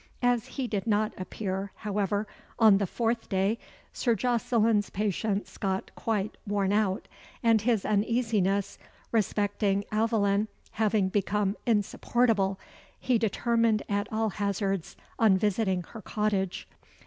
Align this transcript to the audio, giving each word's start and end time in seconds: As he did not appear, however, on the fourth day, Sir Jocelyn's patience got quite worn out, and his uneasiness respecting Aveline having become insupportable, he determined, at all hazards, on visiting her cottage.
As 0.23 0.47
he 0.47 0.65
did 0.65 0.87
not 0.87 1.13
appear, 1.15 1.73
however, 1.75 2.25
on 2.57 2.79
the 2.79 2.87
fourth 2.87 3.29
day, 3.29 3.59
Sir 3.93 4.15
Jocelyn's 4.15 4.89
patience 4.89 5.59
got 5.59 5.91
quite 5.93 6.37
worn 6.47 6.73
out, 6.73 7.07
and 7.43 7.61
his 7.61 7.85
uneasiness 7.85 8.79
respecting 9.11 9.83
Aveline 9.93 10.47
having 10.71 11.09
become 11.09 11.55
insupportable, 11.67 12.59
he 12.99 13.19
determined, 13.19 13.83
at 13.87 14.11
all 14.11 14.29
hazards, 14.29 14.97
on 15.19 15.37
visiting 15.37 15.83
her 15.89 16.01
cottage. 16.01 16.67